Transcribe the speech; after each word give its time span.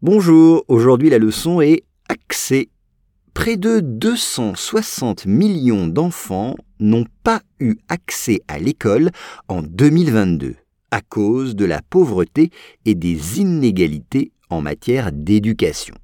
Bonjour, 0.00 0.64
aujourd'hui 0.68 1.10
la 1.10 1.18
leçon 1.18 1.60
est 1.60 1.82
accès. 2.08 2.68
Près 3.34 3.56
de 3.56 3.80
260 3.80 5.26
millions 5.26 5.88
d'enfants 5.88 6.54
n'ont 6.78 7.04
pas 7.24 7.42
eu 7.58 7.74
accès 7.88 8.40
à 8.46 8.60
l'école 8.60 9.10
en 9.48 9.60
2022 9.60 10.54
à 10.92 11.00
cause 11.00 11.56
de 11.56 11.64
la 11.64 11.82
pauvreté 11.82 12.50
et 12.84 12.94
des 12.94 13.40
inégalités 13.40 14.30
en 14.50 14.60
matière 14.60 15.10
d'éducation. 15.10 15.96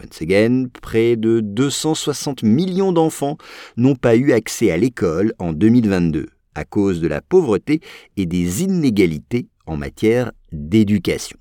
Once 0.00 0.22
again, 0.22 0.66
près 0.80 1.16
de 1.16 1.40
260 1.40 2.44
millions 2.44 2.92
d'enfants 2.92 3.36
n'ont 3.76 3.96
pas 3.96 4.14
eu 4.14 4.30
accès 4.30 4.70
à 4.70 4.76
l'école 4.76 5.34
en 5.40 5.52
2022 5.52 6.28
à 6.54 6.64
cause 6.64 7.00
de 7.00 7.08
la 7.08 7.20
pauvreté 7.20 7.80
et 8.16 8.26
des 8.26 8.62
inégalités 8.62 9.48
en 9.66 9.76
matière 9.76 10.30
d'éducation. 10.52 11.36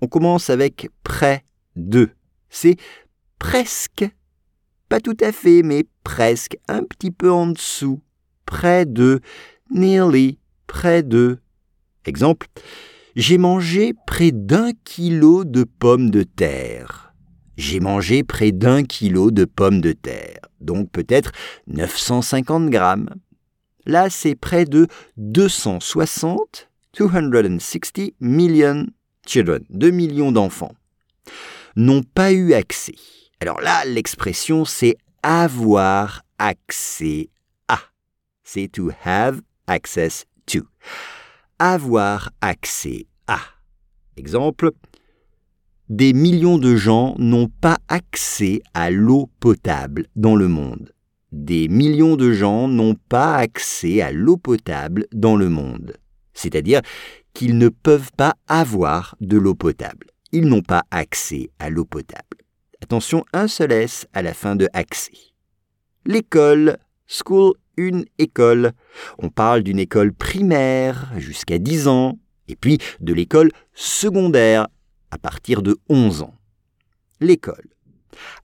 On 0.00 0.06
commence 0.06 0.50
avec 0.50 0.90
près 1.02 1.44
de. 1.76 2.10
C'est 2.50 2.76
presque, 3.38 4.08
pas 4.88 5.00
tout 5.00 5.16
à 5.20 5.32
fait, 5.32 5.62
mais 5.62 5.84
presque, 6.04 6.56
un 6.68 6.82
petit 6.82 7.10
peu 7.10 7.30
en 7.30 7.48
dessous. 7.48 8.00
Près 8.46 8.86
de, 8.86 9.20
nearly, 9.70 10.38
près 10.66 11.02
de. 11.02 11.38
Exemple, 12.04 12.46
j'ai 13.16 13.38
mangé 13.38 13.92
près 14.06 14.30
d'un 14.30 14.72
kilo 14.84 15.44
de 15.44 15.64
pommes 15.64 16.10
de 16.10 16.22
terre. 16.22 17.12
J'ai 17.56 17.80
mangé 17.80 18.22
près 18.22 18.52
d'un 18.52 18.84
kilo 18.84 19.32
de 19.32 19.44
pommes 19.44 19.80
de 19.80 19.92
terre, 19.92 20.38
donc 20.60 20.90
peut-être 20.92 21.32
950 21.66 22.70
grammes. 22.70 23.10
Là, 23.84 24.10
c'est 24.10 24.36
près 24.36 24.64
de 24.64 24.86
260, 25.16 26.70
260 26.96 28.12
millions 28.20 28.86
children, 29.28 29.64
2 29.70 29.90
millions 29.90 30.32
d'enfants, 30.32 30.74
n'ont 31.76 32.02
pas 32.02 32.32
eu 32.32 32.54
accès. 32.54 32.94
Alors 33.40 33.60
là, 33.60 33.84
l'expression 33.84 34.64
c'est 34.64 34.96
avoir 35.22 36.22
accès 36.38 37.30
à. 37.68 37.78
C'est 38.42 38.68
to 38.68 38.90
have 39.04 39.40
access 39.66 40.24
to. 40.46 40.60
Avoir 41.58 42.30
accès 42.40 43.06
à. 43.26 43.38
Exemple, 44.16 44.72
des 45.88 46.12
millions 46.12 46.58
de 46.58 46.76
gens 46.76 47.14
n'ont 47.18 47.48
pas 47.48 47.78
accès 47.88 48.60
à 48.74 48.90
l'eau 48.90 49.30
potable 49.40 50.06
dans 50.16 50.36
le 50.36 50.48
monde. 50.48 50.92
Des 51.32 51.68
millions 51.68 52.16
de 52.16 52.32
gens 52.32 52.68
n'ont 52.68 52.96
pas 53.08 53.36
accès 53.36 54.00
à 54.00 54.12
l'eau 54.12 54.36
potable 54.36 55.06
dans 55.12 55.36
le 55.36 55.48
monde. 55.48 55.96
C'est-à-dire 56.32 56.80
qu'ils 57.38 57.56
ne 57.56 57.68
peuvent 57.68 58.10
pas 58.16 58.34
avoir 58.48 59.14
de 59.20 59.38
l'eau 59.38 59.54
potable. 59.54 60.08
Ils 60.32 60.48
n'ont 60.48 60.60
pas 60.60 60.82
accès 60.90 61.50
à 61.60 61.70
l'eau 61.70 61.84
potable. 61.84 62.38
Attention, 62.82 63.24
un 63.32 63.46
seul 63.46 63.70
S 63.70 64.08
à 64.12 64.22
la 64.22 64.34
fin 64.34 64.56
de 64.56 64.68
accès. 64.72 65.12
L'école, 66.04 66.78
school, 67.06 67.54
une 67.76 68.06
école. 68.18 68.72
On 69.20 69.28
parle 69.28 69.62
d'une 69.62 69.78
école 69.78 70.12
primaire 70.12 71.12
jusqu'à 71.16 71.58
10 71.58 71.86
ans, 71.86 72.18
et 72.48 72.56
puis 72.56 72.78
de 72.98 73.14
l'école 73.14 73.52
secondaire 73.72 74.66
à 75.12 75.18
partir 75.18 75.62
de 75.62 75.76
11 75.88 76.22
ans. 76.22 76.34
L'école. 77.20 77.68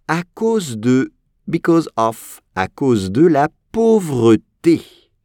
À 0.07 0.23
cause 0.35 0.79
de, 0.79 1.13
because 1.49 1.89
of, 1.97 2.43
à 2.55 2.69
cause 2.69 3.11
de 3.11 3.27
la 3.27 3.49
pauvreté. 3.73 4.83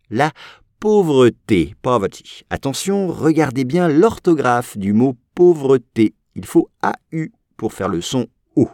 La 0.10 0.32
pauvreté, 0.80 1.76
poverty. 1.82 2.44
Attention, 2.50 3.08
regardez 3.08 3.66
bien 3.66 3.88
l'orthographe 3.88 4.78
du 4.78 4.94
mot 4.94 5.16
pauvreté. 5.36 6.14
Il 6.36 6.46
faut 6.46 6.70
AU 6.82 7.28
pour 7.58 7.74
faire 7.74 7.90
le 7.90 8.02
son 8.02 8.28
O. 8.56 8.70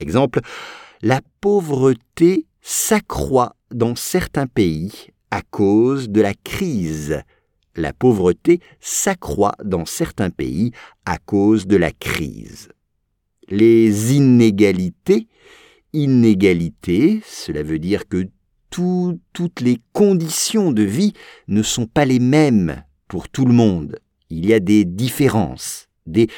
Exemple, 0.00 0.40
la 1.02 1.20
pauvreté 1.40 2.46
s'accroît 2.60 3.54
dans 3.70 3.94
certains 3.94 4.46
pays 4.46 5.08
à 5.30 5.42
cause 5.42 6.08
de 6.08 6.20
la 6.20 6.34
crise. 6.34 7.22
La 7.76 7.92
pauvreté 7.92 8.60
s'accroît 8.80 9.54
dans 9.62 9.84
certains 9.84 10.30
pays 10.30 10.72
à 11.04 11.18
cause 11.18 11.66
de 11.66 11.76
la 11.76 11.92
crise. 11.92 12.70
Les 13.48 14.14
inégalités, 14.14 15.28
inégalités, 15.92 17.20
cela 17.24 17.62
veut 17.62 17.78
dire 17.78 18.08
que 18.08 18.28
toutes 19.32 19.60
les 19.60 19.78
conditions 19.92 20.72
de 20.72 20.82
vie 20.82 21.12
ne 21.48 21.62
sont 21.62 21.86
pas 21.86 22.04
les 22.04 22.18
mêmes 22.18 22.82
pour 23.08 23.28
tout 23.28 23.44
le 23.44 23.52
monde. 23.52 23.98
Il 24.30 24.46
y 24.46 24.52
a 24.52 24.60
des 24.60 24.84
différences, 24.84 25.88
des 26.06 26.28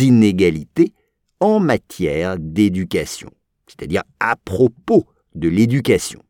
inégalités 0.00 0.92
en 1.40 1.60
matière 1.60 2.36
d'éducation, 2.38 3.30
c'est-à-dire 3.66 4.02
à 4.20 4.36
propos 4.36 5.06
de 5.34 5.48
l'éducation. 5.48 6.22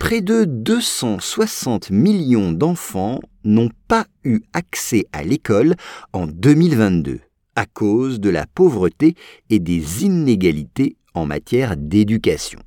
Près 0.00 0.20
de 0.20 0.44
260 0.44 1.90
millions 1.90 2.52
d'enfants 2.52 3.20
n'ont 3.44 3.70
pas 3.88 4.06
eu 4.24 4.40
accès 4.52 5.06
à 5.12 5.24
l'école 5.24 5.74
en 6.12 6.26
2022 6.26 7.20
à 7.56 7.66
cause 7.66 8.20
de 8.20 8.30
la 8.30 8.46
pauvreté 8.46 9.16
et 9.50 9.58
des 9.58 10.04
inégalités 10.04 10.96
en 11.14 11.26
matière 11.26 11.76
d'éducation. 11.76 12.60